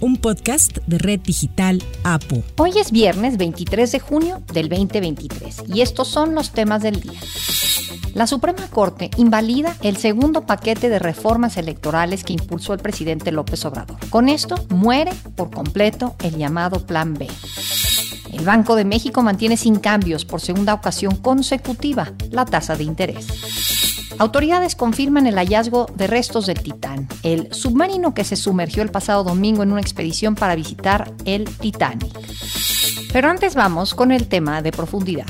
[0.00, 2.42] un podcast de Red Digital APO.
[2.56, 7.20] Hoy es viernes 23 de junio del 2023 y estos son los temas del día.
[8.14, 13.64] La Suprema Corte invalida el segundo paquete de reformas electorales que impulsó el presidente López
[13.64, 13.98] Obrador.
[14.08, 17.28] Con esto muere por completo el llamado Plan B.
[18.32, 23.79] El Banco de México mantiene sin cambios por segunda ocasión consecutiva la tasa de interés.
[24.20, 29.24] Autoridades confirman el hallazgo de restos del Titán, el submarino que se sumergió el pasado
[29.24, 32.12] domingo en una expedición para visitar el Titanic.
[33.14, 35.24] Pero antes vamos con el tema de profundidad.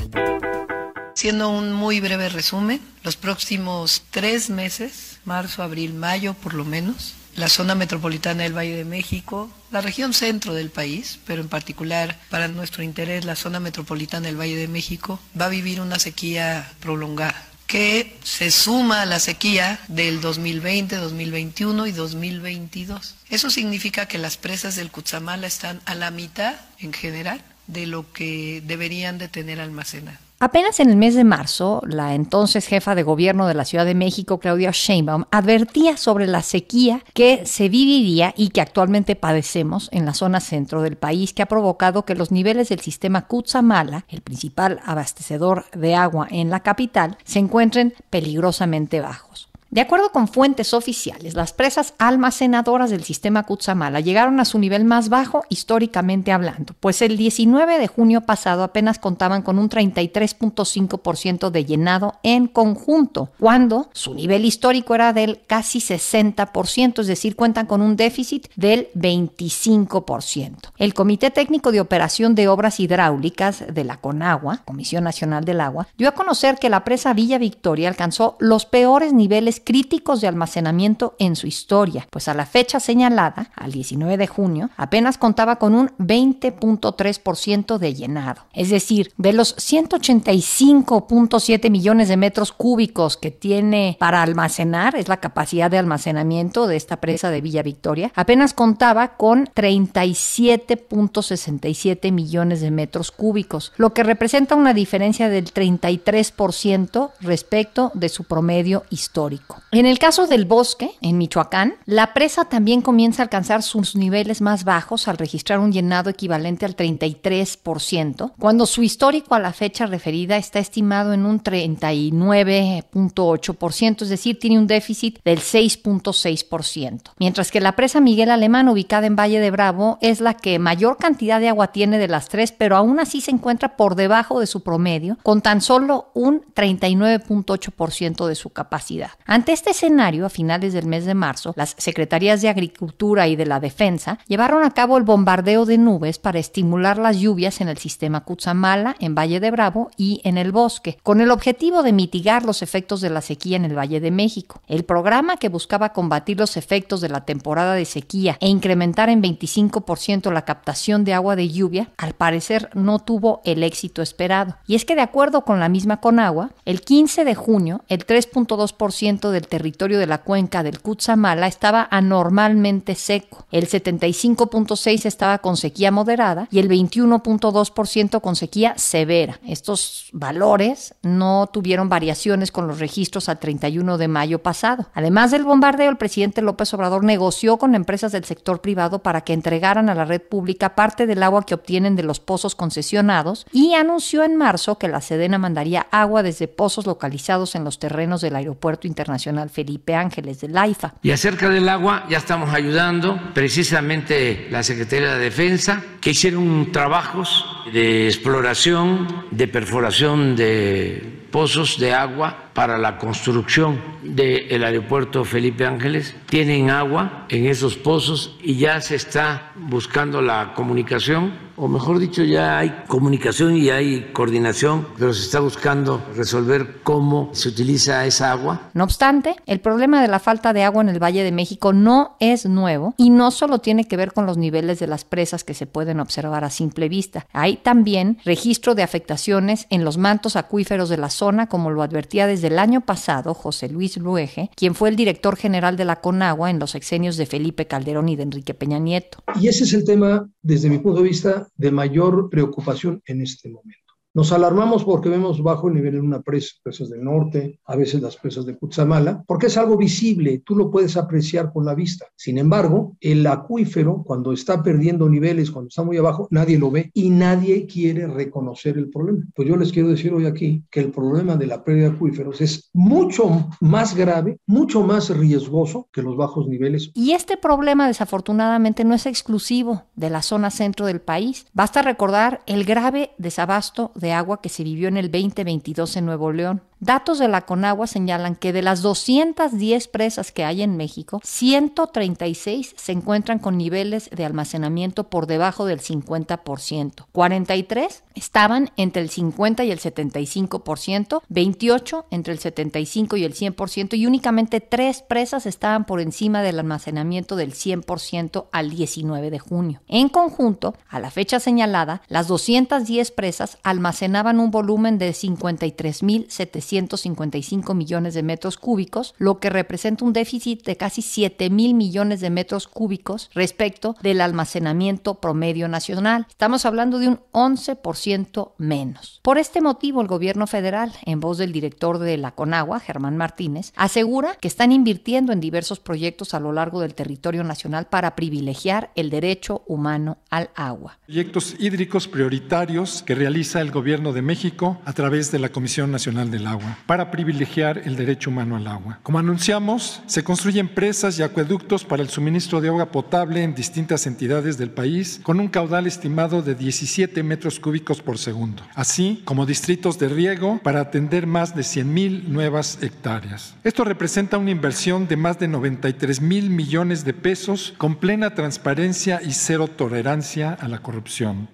[1.15, 7.13] Siendo un muy breve resumen, los próximos tres meses, marzo, abril, mayo por lo menos,
[7.37, 12.19] la zona metropolitana del Valle de México, la región centro del país, pero en particular
[12.29, 16.73] para nuestro interés la zona metropolitana del Valle de México, va a vivir una sequía
[16.81, 23.15] prolongada que se suma a la sequía del 2020, 2021 y 2022.
[23.29, 28.11] Eso significa que las presas del Cutzamala están a la mitad en general de lo
[28.11, 30.17] que deberían de tener almacenado.
[30.43, 33.93] Apenas en el mes de marzo, la entonces jefa de gobierno de la Ciudad de
[33.93, 40.07] México, Claudia Sheinbaum, advertía sobre la sequía que se viviría y que actualmente padecemos en
[40.07, 44.21] la zona centro del país, que ha provocado que los niveles del sistema Cutzamala, el
[44.21, 49.50] principal abastecedor de agua en la capital, se encuentren peligrosamente bajos.
[49.71, 54.83] De acuerdo con fuentes oficiales, las presas almacenadoras del sistema Cutzamala llegaron a su nivel
[54.83, 61.51] más bajo históricamente hablando, pues el 19 de junio pasado apenas contaban con un 33.5%
[61.51, 67.65] de llenado en conjunto, cuando su nivel histórico era del casi 60%, es decir, cuentan
[67.65, 70.73] con un déficit del 25%.
[70.79, 75.87] El Comité Técnico de Operación de Obras Hidráulicas de la CONAGUA, Comisión Nacional del Agua,
[75.97, 81.15] dio a conocer que la presa Villa Victoria alcanzó los peores niveles críticos de almacenamiento
[81.19, 85.75] en su historia, pues a la fecha señalada, al 19 de junio, apenas contaba con
[85.75, 88.43] un 20.3% de llenado.
[88.53, 95.17] Es decir, de los 185.7 millones de metros cúbicos que tiene para almacenar, es la
[95.17, 102.71] capacidad de almacenamiento de esta presa de Villa Victoria, apenas contaba con 37.67 millones de
[102.71, 109.50] metros cúbicos, lo que representa una diferencia del 33% respecto de su promedio histórico.
[109.71, 114.41] En el caso del bosque, en Michoacán, la presa también comienza a alcanzar sus niveles
[114.41, 119.85] más bajos al registrar un llenado equivalente al 33%, cuando su histórico a la fecha
[119.85, 127.11] referida está estimado en un 39.8%, es decir, tiene un déficit del 6.6%.
[127.17, 130.97] Mientras que la presa Miguel Alemán, ubicada en Valle de Bravo, es la que mayor
[130.97, 134.47] cantidad de agua tiene de las tres, pero aún así se encuentra por debajo de
[134.47, 139.11] su promedio, con tan solo un 39.8% de su capacidad.
[139.41, 143.47] Ante este escenario, a finales del mes de marzo, las Secretarías de Agricultura y de
[143.47, 147.79] la Defensa llevaron a cabo el bombardeo de nubes para estimular las lluvias en el
[147.79, 152.45] sistema Cutzamala, en Valle de Bravo y en el bosque, con el objetivo de mitigar
[152.45, 154.61] los efectos de la sequía en el Valle de México.
[154.67, 159.23] El programa que buscaba combatir los efectos de la temporada de sequía e incrementar en
[159.23, 164.57] 25% la captación de agua de lluvia, al parecer no tuvo el éxito esperado.
[164.67, 169.30] Y es que de acuerdo con la misma Conagua, el 15 de junio, el 3.2%
[169.31, 173.45] del territorio de la cuenca del Cutzamala estaba anormalmente seco.
[173.51, 179.39] El 75.6 estaba con sequía moderada y el 21.2% con sequía severa.
[179.47, 184.87] Estos valores no tuvieron variaciones con los registros al 31 de mayo pasado.
[184.93, 189.33] Además del bombardeo, el presidente López Obrador negoció con empresas del sector privado para que
[189.33, 193.73] entregaran a la red pública parte del agua que obtienen de los pozos concesionados y
[193.75, 198.35] anunció en marzo que la Sedena mandaría agua desde pozos localizados en los terrenos del
[198.35, 200.95] Aeropuerto Internacional Felipe Ángeles del AIFA.
[201.03, 207.45] Y acerca del agua, ya estamos ayudando precisamente la Secretaría de Defensa, que hicieron trabajos
[207.71, 216.13] de exploración, de perforación de pozos de agua para la construcción del aeropuerto Felipe Ángeles.
[216.27, 222.23] Tienen agua en esos pozos y ya se está buscando la comunicación, o mejor dicho,
[222.23, 228.31] ya hay comunicación y hay coordinación, pero se está buscando resolver cómo se utiliza esa
[228.31, 228.69] agua.
[228.73, 232.15] No obstante, el problema de la falta de agua en el Valle de México no
[232.19, 235.53] es nuevo y no solo tiene que ver con los niveles de las presas que
[235.53, 237.27] se pueden observar a simple vista.
[237.31, 241.09] Hay también registro de afectaciones en los mantos acuíferos de la
[241.49, 245.77] como lo advertía desde el año pasado José Luis Luege, quien fue el director general
[245.77, 249.19] de la Conagua en los sexenios de Felipe Calderón y de Enrique Peña Nieto.
[249.39, 253.49] Y ese es el tema, desde mi punto de vista, de mayor preocupación en este
[253.49, 253.80] momento.
[254.13, 258.01] Nos alarmamos porque vemos bajo el nivel en una presa, presas del norte, a veces
[258.01, 262.07] las presas de Cutzamala, porque es algo visible, tú lo puedes apreciar con la vista.
[262.17, 266.91] Sin embargo, el acuífero, cuando está perdiendo niveles, cuando está muy abajo, nadie lo ve
[266.93, 269.21] y nadie quiere reconocer el problema.
[269.33, 272.41] Pues yo les quiero decir hoy aquí que el problema de la pérdida de acuíferos
[272.41, 276.91] es mucho más grave, mucho más riesgoso que los bajos niveles.
[276.93, 281.45] Y este problema, desafortunadamente, no es exclusivo de la zona centro del país.
[281.53, 286.31] Basta recordar el grave desabasto de agua que se vivió en el 2022 en Nuevo
[286.31, 286.61] León.
[286.83, 292.73] Datos de la Conagua señalan que de las 210 presas que hay en México, 136
[292.75, 297.05] se encuentran con niveles de almacenamiento por debajo del 50%.
[297.11, 303.95] 43 estaban entre el 50 y el 75%, 28 entre el 75 y el 100%
[303.95, 309.81] y únicamente 3 presas estaban por encima del almacenamiento del 100% al 19 de junio.
[309.87, 317.73] En conjunto, a la fecha señalada, las 210 presas almacenaban un volumen de 53.700 155
[317.73, 322.29] millones de metros cúbicos, lo que representa un déficit de casi 7 mil millones de
[322.29, 326.27] metros cúbicos respecto del almacenamiento promedio nacional.
[326.29, 329.19] Estamos hablando de un 11% menos.
[329.21, 333.73] Por este motivo, el gobierno federal, en voz del director de la Conagua, Germán Martínez,
[333.75, 338.91] asegura que están invirtiendo en diversos proyectos a lo largo del territorio nacional para privilegiar
[338.95, 340.99] el derecho humano al agua.
[341.05, 346.31] Proyectos hídricos prioritarios que realiza el gobierno de México a través de la Comisión Nacional
[346.31, 348.99] del Agua para privilegiar el derecho humano al agua.
[349.03, 354.07] Como anunciamos, se construyen presas y acueductos para el suministro de agua potable en distintas
[354.07, 359.45] entidades del país con un caudal estimado de 17 metros cúbicos por segundo, así como
[359.45, 363.55] distritos de riego para atender más de 100 mil nuevas hectáreas.
[363.63, 369.21] Esto representa una inversión de más de 93 mil millones de pesos con plena transparencia
[369.23, 371.49] y cero tolerancia a la corrupción.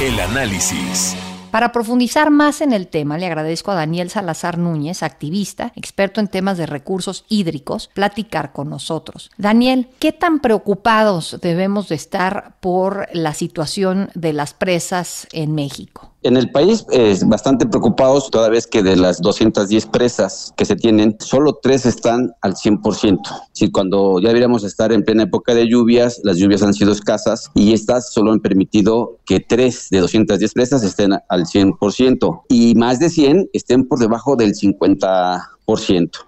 [0.00, 1.16] El análisis.
[1.54, 6.26] Para profundizar más en el tema, le agradezco a Daniel Salazar Núñez, activista, experto en
[6.26, 9.30] temas de recursos hídricos, platicar con nosotros.
[9.36, 16.13] Daniel, ¿qué tan preocupados debemos de estar por la situación de las presas en México?
[16.24, 20.74] En el país es bastante preocupados, toda vez que de las 210 presas que se
[20.74, 23.18] tienen, solo tres están al 100%.
[23.52, 27.50] Si cuando ya deberíamos estar en plena época de lluvias, las lluvias han sido escasas
[27.54, 33.00] y estas solo han permitido que tres de 210 presas estén al 100% y más
[33.00, 35.53] de 100 estén por debajo del 50%.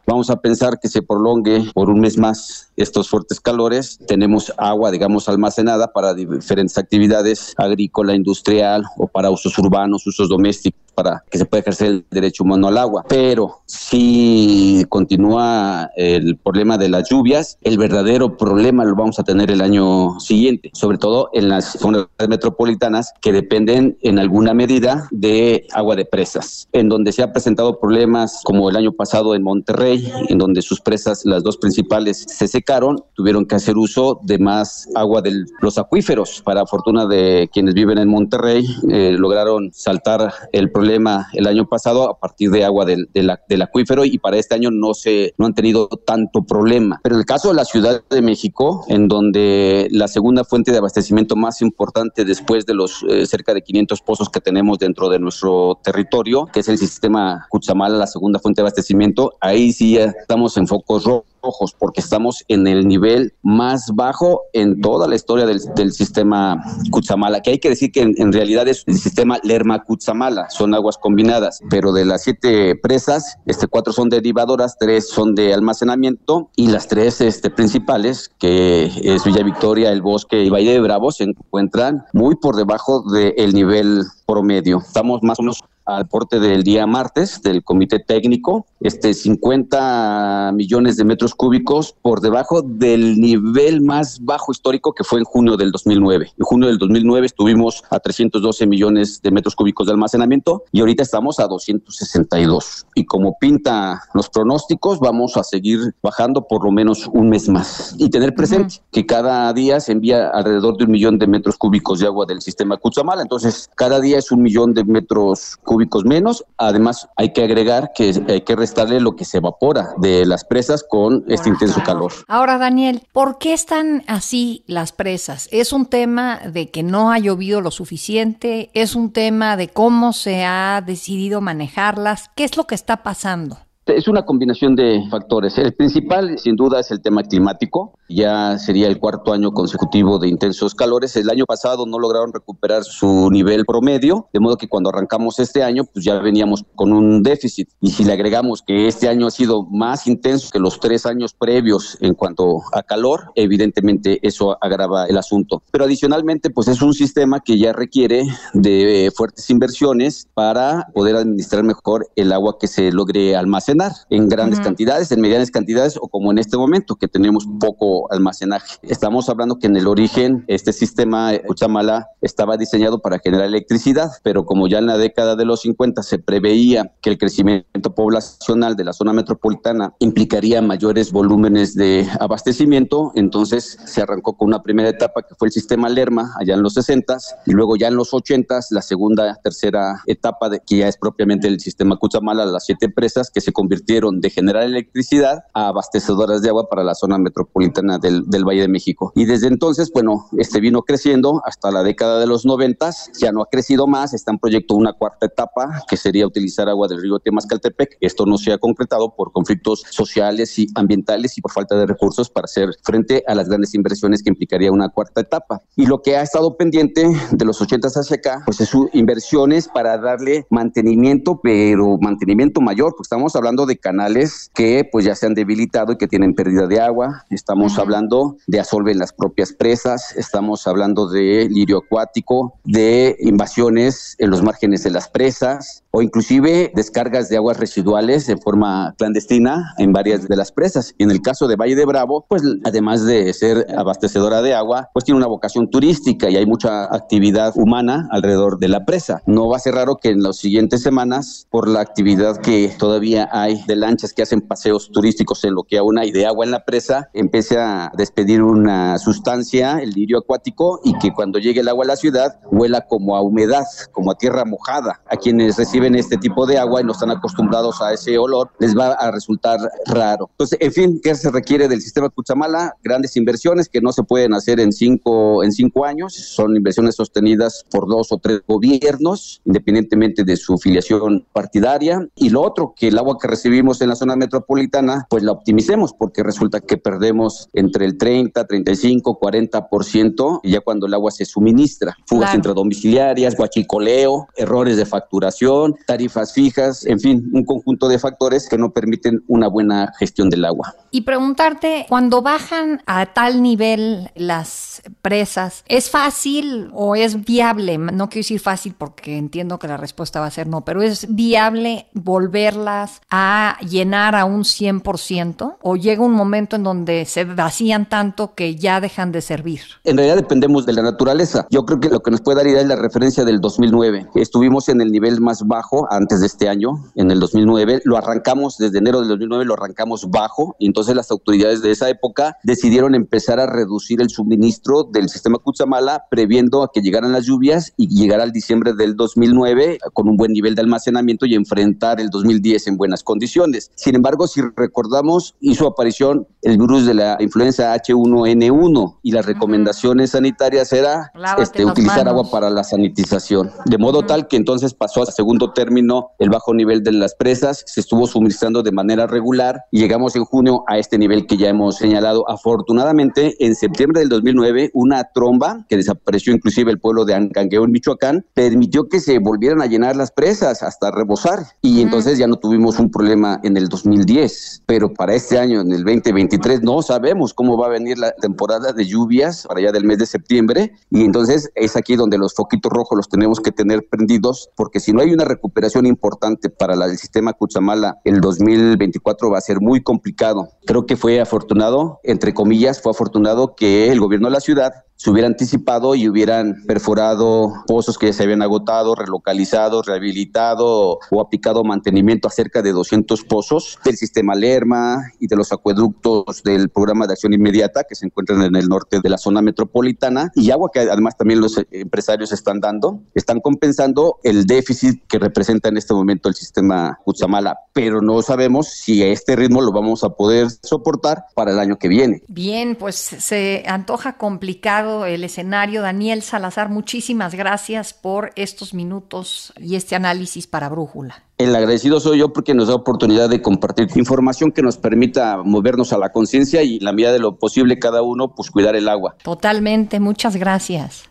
[0.07, 3.99] Vamos a pensar que se prolongue por un mes más estos fuertes calores.
[4.07, 10.86] Tenemos agua, digamos, almacenada para diferentes actividades agrícola, industrial o para usos urbanos, usos domésticos
[10.97, 13.05] para que se pueda ejercer el derecho humano al agua.
[13.07, 19.51] Pero si continúa el problema de las lluvias, el verdadero problema lo vamos a tener
[19.51, 25.67] el año siguiente, sobre todo en las zonas metropolitanas que dependen en alguna medida de
[25.75, 30.11] agua de presas, en donde se han presentado problemas como el año pasado en Monterrey,
[30.29, 34.89] en donde sus presas, las dos principales, se secaron, tuvieron que hacer uso de más
[34.95, 36.41] agua de los acuíferos.
[36.43, 42.11] Para fortuna de quienes viven en Monterrey, eh, lograron saltar el problema el año pasado
[42.11, 45.55] a partir de agua del, del, acuífero y para este año no, se, no han
[45.55, 47.01] tenido tanto problema.
[47.03, 50.79] Pero en el caso de la Ciudad de México, en donde la segunda fuente de
[50.79, 55.19] abastecimiento más importante después de los eh, cerca de 500 pozos que tenemos dentro de
[55.19, 60.07] nuestro territorio, que es el sistema Cutzamala, la segunda fuente de abastecimiento, ahí sí ya
[60.07, 61.36] estamos en focos rojos
[61.79, 67.51] porque estamos en el nivel más bajo en toda la historia del, sistema Cutzamala, que
[67.51, 72.05] hay que decir que en, realidad es el sistema Lerma-Cutzamala, son aguas combinadas, pero de
[72.05, 77.51] las siete presas, este, cuatro son derivadoras, tres son de almacenamiento y las tres este,
[77.51, 82.57] principales, que es Villa Victoria, El Bosque y Valle de Bravo, se encuentran muy por
[82.57, 84.79] debajo del nivel promedio.
[84.79, 90.97] Estamos más o menos al porte del día martes del comité técnico, este 50 millones
[90.97, 95.71] de metros cúbicos por debajo del nivel más bajo histórico que fue en junio del
[95.71, 96.33] 2009.
[96.37, 101.05] En junio del 2009 estuvimos a 312 millones de metros cúbicos de almacenamiento y ahorita
[101.05, 102.87] estamos a 262.
[102.95, 107.95] Y como pinta los pronósticos, vamos a seguir bajando por lo menos un mes más.
[107.99, 112.01] Y tener presente que cada día se envía alrededor de un millón de metros cúbicos
[112.01, 113.23] de agua del sistema Cutzamala.
[113.23, 116.45] Entonces, cada día es un millón de metros cúbicos menos.
[116.59, 120.85] Además, hay que agregar que hay que restarle lo que se evapora de las presas
[120.89, 122.13] con este intenso calor.
[122.29, 125.49] Ahora, Daniel, ¿por qué están así las presas?
[125.53, 128.71] ¿Es un tema de que no ha llovido lo suficiente?
[128.75, 132.31] ¿Es un tema de cómo se ha decidido manejarlas?
[132.35, 133.59] ¿Qué es lo que está pasando?
[133.87, 135.57] Es una combinación de factores.
[135.59, 137.97] El principal, sin duda, es el tema climático.
[138.09, 141.15] Ya sería el cuarto año consecutivo de intensos calores.
[141.15, 145.63] El año pasado no lograron recuperar su nivel promedio, de modo que cuando arrancamos este
[145.63, 147.69] año, pues ya veníamos con un déficit.
[147.81, 151.33] Y si le agregamos que este año ha sido más intenso que los tres años
[151.33, 155.63] previos en cuanto a calor, evidentemente eso agrava el asunto.
[155.71, 161.63] Pero adicionalmente, pues es un sistema que ya requiere de fuertes inversiones para poder administrar
[161.63, 163.76] mejor el agua que se logre almacenar
[164.11, 168.79] en grandes cantidades, en medianas cantidades o como en este momento que tenemos poco almacenaje.
[168.83, 174.47] Estamos hablando que en el origen este sistema Uchamala estaba diseñado para generar electricidad, pero
[174.47, 178.85] como ya en la década de los 50 se preveía que el crecimiento poblacional de
[178.85, 185.23] la zona metropolitana implicaría mayores volúmenes de abastecimiento, entonces se arrancó con una primera etapa
[185.23, 188.61] que fue el sistema Lerma allá en los 60 y luego ya en los 80
[188.71, 193.31] la segunda, tercera etapa de que ya es propiamente el sistema Cuchamala, las siete presas
[193.31, 198.25] que se convirtieron de generar electricidad a abastecedoras de agua para la zona metropolitana del,
[198.27, 199.13] del Valle de México.
[199.15, 203.43] Y desde entonces, bueno, este vino creciendo hasta la década de los noventas, ya no
[203.43, 207.19] ha crecido más, está en proyecto una cuarta etapa, que sería utilizar agua del río
[207.19, 207.97] Temascaltepec.
[208.01, 212.31] Esto no se ha concretado por conflictos sociales y ambientales y por falta de recursos
[212.31, 215.63] para hacer frente a las grandes inversiones que implicaría una cuarta etapa.
[215.77, 219.97] Y lo que ha estado pendiente de los ochentas hacia acá, pues es inversiones para
[219.99, 225.25] darle mantenimiento, pero mantenimiento mayor, porque estamos hablando hablando de canales que pues ya se
[225.25, 229.55] han debilitado y que tienen pérdida de agua, estamos hablando de asolve en las propias
[229.55, 236.03] presas, estamos hablando de lirio acuático, de invasiones en los márgenes de las presas o
[236.03, 240.95] inclusive descargas de aguas residuales de forma clandestina en varias de las presas.
[240.99, 245.07] En el caso de Valle de Bravo, pues además de ser abastecedora de agua, pues
[245.07, 249.23] tiene una vocación turística y hay mucha actividad humana alrededor de la presa.
[249.25, 253.31] No va a ser raro que en las siguientes semanas, por la actividad que todavía
[253.33, 256.51] hay de lanchas que hacen paseos turísticos en lo que aún hay de agua en
[256.51, 261.69] la presa, empiece a despedir una sustancia, el lirio acuático, y que cuando llegue el
[261.69, 265.01] agua a la ciudad huela como a humedad, como a tierra mojada.
[265.07, 268.77] A quienes reciben este tipo de agua y no están acostumbrados a ese olor, les
[268.77, 270.29] va a resultar raro.
[270.33, 272.75] Entonces, en fin, ¿qué se requiere del sistema Cuchamala?
[272.83, 277.65] Grandes inversiones que no se pueden hacer en cinco, en cinco años, son inversiones sostenidas
[277.71, 282.07] por dos o tres gobiernos, independientemente de su filiación partidaria.
[282.17, 285.93] Y lo otro, que el agua que recibimos en la zona metropolitana, pues la optimicemos,
[285.93, 291.97] porque resulta que perdemos entre el 30, 35, 40% ya cuando el agua se suministra.
[292.07, 298.59] Fugas intradomiciliarias, guachicoleo, errores de facturación, tarifas fijas, en fin, un conjunto de factores que
[298.59, 300.75] no permiten una buena gestión del agua.
[300.91, 307.79] Y preguntarte, cuando bajan a tal nivel las presas, ¿es fácil o es viable?
[307.79, 311.15] No quiero decir fácil porque entiendo que la respuesta va a ser no, pero ¿es
[311.15, 317.89] viable volverlas a llenar a un 100% o llega un momento en donde se vacían
[317.89, 319.61] tanto que ya dejan de servir?
[319.85, 321.47] En realidad dependemos de la naturaleza.
[321.51, 324.09] Yo creo que lo que nos puede dar idea es la referencia del 2009.
[324.15, 325.56] Estuvimos en el nivel más bajo
[325.91, 327.83] antes de este año, en el 2009.
[327.85, 331.89] Lo arrancamos desde enero del 2009, lo arrancamos bajo y entonces las autoridades de esa
[331.89, 337.27] época decidieron empezar a reducir el suministro del sistema Cutzamala previendo a que llegaran las
[337.27, 342.01] lluvias y llegar al diciembre del 2009 con un buen nivel de almacenamiento y enfrentar
[342.01, 343.71] el 2010 en buenas condiciones.
[343.75, 350.11] Sin embargo, si recordamos, hizo aparición el virus de la influenza H1N1 y las recomendaciones
[350.11, 353.51] sanitarias era este, utilizar agua para la sanitización.
[353.65, 357.65] De modo tal que entonces pasó a segundo término el bajo nivel de las presas,
[357.67, 361.49] se estuvo suministrando de manera regular y llegamos en junio a este nivel que ya
[361.49, 362.29] hemos señalado.
[362.29, 367.73] Afortunadamente, en septiembre del 2009, una tromba que desapareció inclusive el pueblo de Ancangueo en
[367.73, 372.37] Michoacán, permitió que se volvieran a llenar las presas hasta rebosar y entonces ya no
[372.37, 377.35] tuvimos un problema en el 2010, pero para este año, en el 2023, no sabemos
[377.35, 380.73] cómo va a venir la temporada de lluvias para allá del mes de septiembre.
[380.91, 384.93] Y entonces es aquí donde los foquitos rojos los tenemos que tener prendidos porque si
[384.93, 389.83] no hay una recuperación importante para el sistema Cuchamala, el 2024 va a ser muy
[389.83, 390.49] complicado.
[390.67, 395.11] Creo que fue afortunado, entre comillas, fue afortunado que el gobierno de la ciudad se
[395.11, 401.63] hubiera anticipado y hubieran perforado pozos que ya se habían agotado, relocalizado, rehabilitado o aplicado
[401.65, 407.07] mantenimiento a cerca de 200 pozos del sistema Lerma y de los acueductos del programa
[407.07, 410.71] de acción inmediata que se encuentran en el norte de la zona metropolitana y agua
[410.73, 415.93] que además también los empresarios están dando, están compensando el déficit que representa en este
[415.93, 420.49] momento el sistema Cutzamala, pero no sabemos si a este ritmo lo vamos a poder
[420.63, 422.23] soportar para el año que viene.
[422.29, 425.83] Bien, pues se antoja complicado el escenario.
[425.83, 431.25] Daniel Salazar, muchísimas gracias por estos minutos y este análisis para Brújula.
[431.39, 435.93] El agradecido soy yo porque nos da oportunidad de compartir información que nos permita movernos
[435.93, 439.17] a la conciencia y la medida de lo posible cada uno, pues cuidar el agua.
[439.23, 441.11] Totalmente, muchas gracias.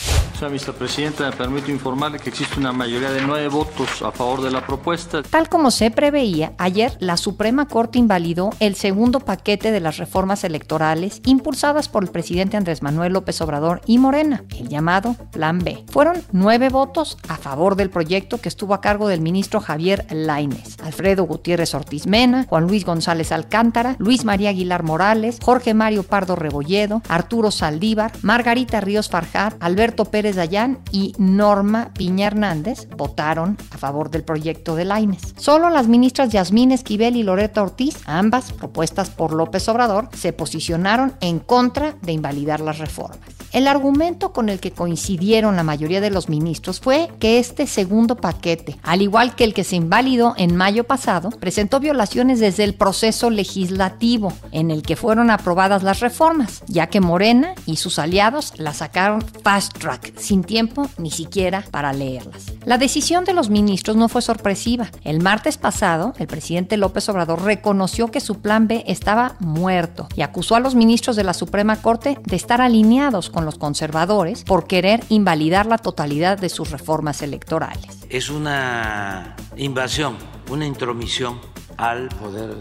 [0.41, 4.49] Señora Presidenta, me permito informarle que existe una mayoría de nueve votos a favor de
[4.49, 5.21] la propuesta.
[5.21, 10.43] Tal como se preveía, ayer la Suprema Corte invalidó el segundo paquete de las reformas
[10.43, 15.85] electorales impulsadas por el presidente Andrés Manuel López Obrador y Morena, el llamado Plan B.
[15.91, 20.77] Fueron nueve votos a favor del proyecto que estuvo a cargo del ministro Javier Laines,
[20.83, 26.35] Alfredo Gutiérrez Ortiz Mena, Juan Luis González Alcántara, Luis María Aguilar Morales, Jorge Mario Pardo
[26.35, 33.77] Rebolledo, Arturo Saldívar, Margarita Ríos Farjat, Alberto Pérez Dayán y Norma Piña Hernández votaron a
[33.77, 35.33] favor del proyecto de Laines.
[35.37, 41.13] Solo las ministras Yasmín Esquivel y Loreta Ortiz, ambas propuestas por López Obrador, se posicionaron
[41.21, 43.40] en contra de invalidar las reformas.
[43.51, 48.15] El argumento con el que coincidieron la mayoría de los ministros fue que este segundo
[48.15, 52.75] paquete, al igual que el que se invalidó en mayo pasado, presentó violaciones desde el
[52.75, 58.53] proceso legislativo en el que fueron aprobadas las reformas, ya que Morena y sus aliados
[58.57, 62.45] la sacaron fast track, sin tiempo ni siquiera para leerlas.
[62.63, 64.89] La decisión de los ministros no fue sorpresiva.
[65.03, 70.21] El martes pasado, el presidente López Obrador reconoció que su plan B estaba muerto y
[70.21, 74.67] acusó a los ministros de la Suprema Corte de estar alineados con los conservadores por
[74.67, 78.05] querer invalidar la totalidad de sus reformas electorales.
[78.09, 80.17] Es una invasión,
[80.49, 81.39] una intromisión
[81.77, 82.55] al poder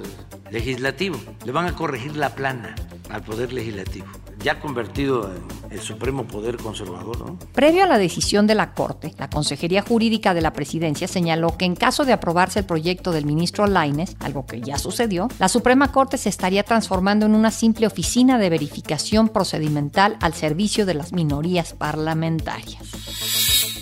[0.51, 1.19] legislativo.
[1.45, 2.75] Le van a corregir la plana
[3.11, 4.07] al poder legislativo
[4.43, 7.19] ya convertido en el supremo poder conservador.
[7.19, 7.39] ¿no?
[7.53, 11.65] Previo a la decisión de la Corte, la Consejería Jurídica de la Presidencia señaló que
[11.65, 15.93] en caso de aprobarse el proyecto del ministro Laines, algo que ya sucedió, la Suprema
[15.93, 21.13] Corte se estaría transformando en una simple oficina de verificación procedimental al servicio de las
[21.13, 22.83] minorías parlamentarias.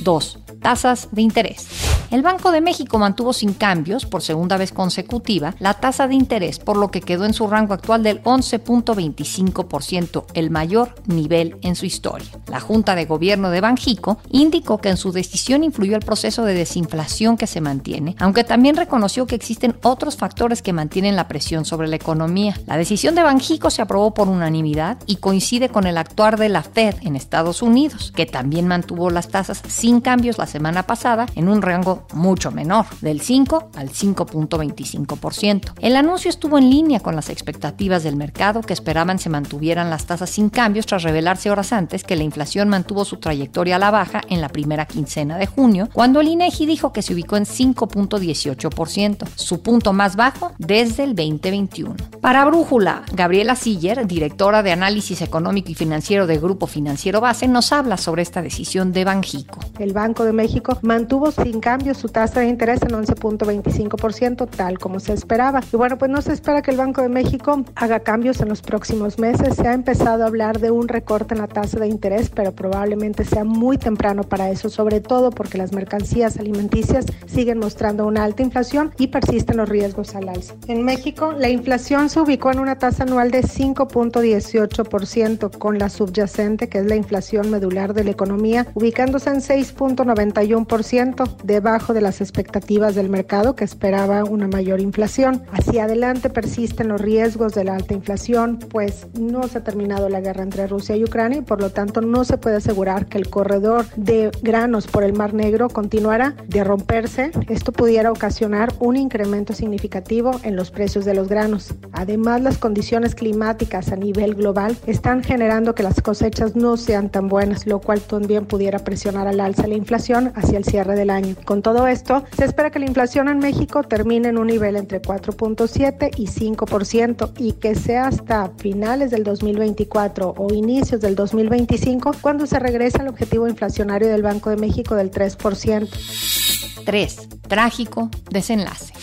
[0.00, 0.38] 2.
[0.60, 1.87] Tasas de interés.
[2.10, 6.58] El Banco de México mantuvo sin cambios por segunda vez consecutiva la tasa de interés,
[6.58, 11.84] por lo que quedó en su rango actual del 11.25%, el mayor nivel en su
[11.84, 12.26] historia.
[12.46, 16.54] La Junta de Gobierno de Banjico indicó que en su decisión influyó el proceso de
[16.54, 21.66] desinflación que se mantiene, aunque también reconoció que existen otros factores que mantienen la presión
[21.66, 22.58] sobre la economía.
[22.66, 26.62] La decisión de Banjico se aprobó por unanimidad y coincide con el actuar de la
[26.62, 31.50] Fed en Estados Unidos, que también mantuvo las tasas sin cambios la semana pasada en
[31.50, 35.72] un rango mucho menor, del 5 al 5.25%.
[35.80, 40.06] El anuncio estuvo en línea con las expectativas del mercado que esperaban se mantuvieran las
[40.06, 43.90] tasas sin cambios tras revelarse horas antes que la inflación mantuvo su trayectoria a la
[43.90, 47.44] baja en la primera quincena de junio, cuando el INEGI dijo que se ubicó en
[47.44, 51.96] 5.18%, su punto más bajo desde el 2021.
[52.20, 57.72] Para Brújula, Gabriela Siller, directora de análisis económico y financiero de Grupo Financiero Base, nos
[57.72, 59.60] habla sobre esta decisión de Banjico.
[59.78, 65.00] El Banco de México mantuvo sin cambios su tasa de interés en 11.25%, tal como
[65.00, 65.60] se esperaba.
[65.72, 68.62] Y bueno, pues no se espera que el Banco de México haga cambios en los
[68.62, 69.56] próximos meses.
[69.56, 73.24] Se ha empezado a hablar de un recorte en la tasa de interés, pero probablemente
[73.24, 78.42] sea muy temprano para eso, sobre todo porque las mercancías alimenticias siguen mostrando una alta
[78.42, 80.54] inflación y persisten los riesgos al alza.
[80.66, 86.68] En México, la inflación se ubicó en una tasa anual de 5.18%, con la subyacente,
[86.68, 92.94] que es la inflación medular de la economía, ubicándose en 6.91%, debajo de las expectativas
[92.94, 95.42] del mercado que esperaba una mayor inflación.
[95.52, 100.20] Hacia adelante persisten los riesgos de la alta inflación, pues no se ha terminado la
[100.20, 103.30] guerra entre Rusia y Ucrania y por lo tanto no se puede asegurar que el
[103.30, 107.30] corredor de granos por el Mar Negro continuará de romperse.
[107.48, 111.74] Esto pudiera ocasionar un incremento significativo en los precios de los granos.
[111.92, 117.28] Además, las condiciones climáticas a nivel global están generando que las cosechas no sean tan
[117.28, 121.36] buenas, lo cual también pudiera presionar al alza la inflación hacia el cierre del año.
[121.44, 125.02] Con todo esto, se espera que la inflación en México termine en un nivel entre
[125.02, 132.46] 4.7 y 5% y que sea hasta finales del 2024 o inicios del 2025 cuando
[132.46, 136.84] se regrese al objetivo inflacionario del Banco de México del 3%.
[136.86, 137.28] 3.
[137.46, 138.94] Trágico desenlace.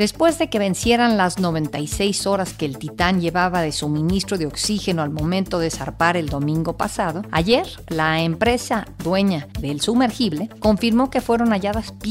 [0.00, 5.02] Después de que vencieran las 96 horas que el Titán llevaba de suministro de oxígeno
[5.02, 11.20] al momento de zarpar el domingo pasado, ayer la empresa dueña del sumergible confirmó que
[11.20, 12.09] fueron halladas piezas,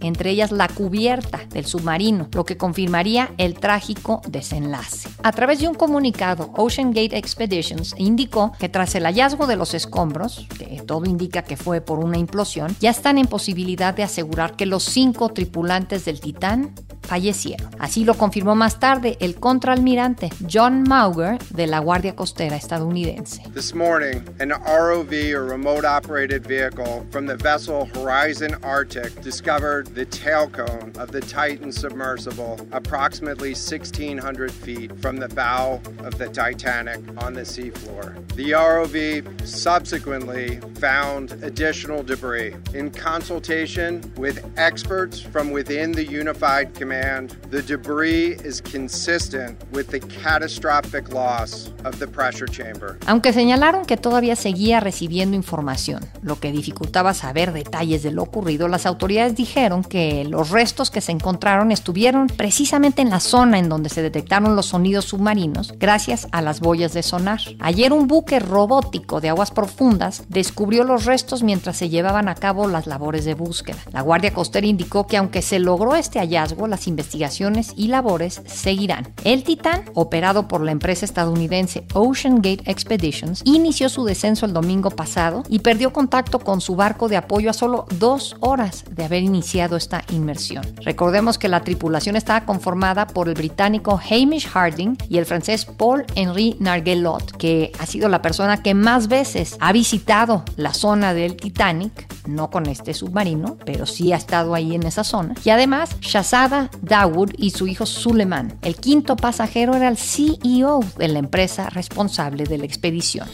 [0.00, 5.08] entre ellas la cubierta del submarino, lo que confirmaría el trágico desenlace.
[5.24, 9.74] A través de un comunicado, Ocean Gate Expeditions indicó que tras el hallazgo de los
[9.74, 14.54] escombros, que todo indica que fue por una implosión, ya están en posibilidad de asegurar
[14.54, 17.68] que los cinco tripulantes del Titán fallecieron.
[17.78, 23.42] Así lo confirmó más tarde el contraalmirante John Mauger de la Guardia Costera estadounidense.
[23.52, 30.06] This morning, an ROV or remote operated vehicle from the vessel Horizon Arctic discovered the
[30.06, 37.00] tail cone of the Titan submersible approximately 1600 feet from the bow of the Titanic
[37.18, 38.14] on the seafloor.
[38.36, 42.54] The ROV subsequently found additional debris.
[42.74, 49.86] In consultation with experts from within the Unified Command command, the debris is consistent with
[49.88, 52.98] the catastrophic loss of the pressure chamber.
[53.06, 58.68] Aunque señalaron que todavía seguía recibiendo información, lo que dificultaba saber detalles de lo ocurrido,
[58.68, 63.68] las autoridades dijeron que los restos que se encontraron estuvieron precisamente en la zona en
[63.68, 67.40] donde se detectaron los sonidos submarinos gracias a las boyas de sonar.
[67.60, 72.68] Ayer un buque robótico de aguas profundas descubrió los restos mientras se llevaban a cabo
[72.68, 73.78] las labores de búsqueda.
[73.92, 79.12] La Guardia Costera indicó que aunque se logró este hallazgo, las investigaciones y labores seguirán.
[79.24, 84.90] El Titán, operado por la empresa estadounidense Ocean Gate Expeditions, inició su descenso el domingo
[84.90, 89.22] pasado y perdió contacto con su barco de apoyo a solo dos horas de haber
[89.22, 90.64] iniciado esta inmersión.
[90.82, 96.56] Recordemos que la tripulación estaba conformada por el británico Hamish Harding y el francés Paul-Henri
[96.60, 102.06] Nargelot, que ha sido la persona que más veces ha visitado la zona del Titanic,
[102.26, 105.34] no con este submarino, pero sí ha estado ahí en esa zona.
[105.44, 108.58] Y además, Shazada Dawood y su hijo Suleiman.
[108.62, 113.28] El quinto pasajero era el CEO de la empresa responsable de la expedición.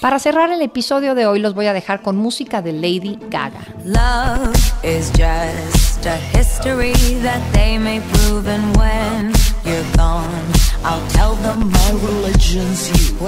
[0.00, 3.66] Para cerrar el episodio de hoy los voy a dejar con música de Lady Gaga.
[3.84, 9.32] Love is just a history that they may prove and when
[9.64, 10.28] you're gone,
[10.84, 13.18] I'll tell them my religion's you.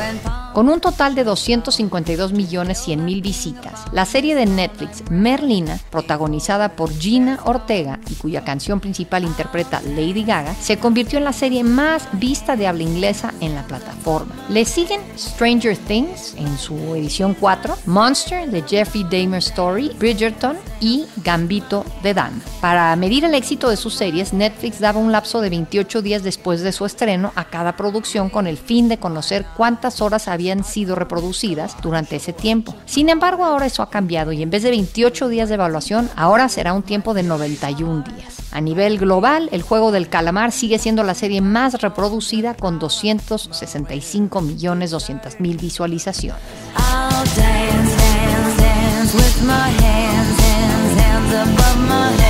[0.52, 6.70] Con un total de 252 millones 100 mil visitas, la serie de Netflix Merlina, protagonizada
[6.70, 11.62] por Gina Ortega y cuya canción principal interpreta Lady Gaga, se convirtió en la serie
[11.62, 14.34] más vista de habla inglesa en la plataforma.
[14.48, 21.06] Le siguen Stranger Things en su edición 4, Monster de Jeffrey Dahmer Story, Bridgerton y
[21.24, 22.40] Gambito de Dama.
[22.60, 26.62] Para medir el éxito de sus series, Netflix daba un lapso de 28 días después
[26.62, 30.64] de su estreno a cada producción con el fin de conocer cuántas horas había habían
[30.64, 32.74] sido reproducidas durante ese tiempo.
[32.86, 36.48] Sin embargo, ahora eso ha cambiado y en vez de 28 días de evaluación, ahora
[36.48, 38.40] será un tiempo de 91 días.
[38.52, 44.40] A nivel global, el juego del calamar sigue siendo la serie más reproducida con 265
[44.40, 46.40] millones 200 mil visualizaciones.
[46.76, 52.29] I'll dance, dance, dance with my hands, hands, hands above my head.